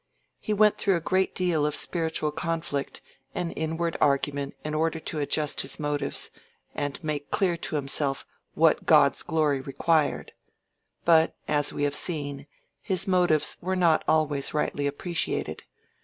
He 0.39 0.51
went 0.51 0.79
through 0.79 0.95
a 0.95 0.99
great 0.99 1.35
deal 1.35 1.63
of 1.63 1.75
spiritual 1.75 2.31
conflict 2.31 3.03
and 3.35 3.53
inward 3.55 3.97
argument 4.01 4.55
in 4.63 4.73
order 4.73 4.99
to 4.99 5.19
adjust 5.19 5.61
his 5.61 5.79
motives, 5.79 6.31
and 6.73 6.99
make 7.03 7.29
clear 7.29 7.55
to 7.57 7.75
himself 7.75 8.25
what 8.55 8.87
God's 8.87 9.21
glory 9.21 9.61
required. 9.61 10.31
But, 11.05 11.35
as 11.47 11.71
we 11.71 11.83
have 11.83 11.93
seen, 11.93 12.47
his 12.81 13.07
motives 13.07 13.57
were 13.61 13.75
not 13.75 14.03
always 14.07 14.55
rightly 14.55 14.87
appreciated. 14.87 15.61